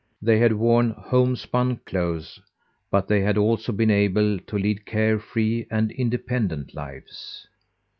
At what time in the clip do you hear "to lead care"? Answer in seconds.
4.39-5.19